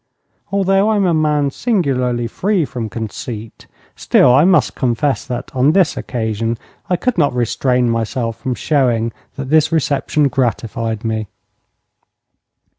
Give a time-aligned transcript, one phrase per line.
[0.51, 5.73] Although I am a man singularly free from conceit, still I must confess that, on
[5.73, 6.57] this one occasion,
[6.89, 11.27] I could not restrain myself from showing that this reception gratified me.